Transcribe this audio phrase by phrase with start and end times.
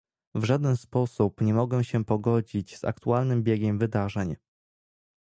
[0.35, 4.35] W żaden sposób nie mogę się pogodzić z aktualnym biegiem wydarzeń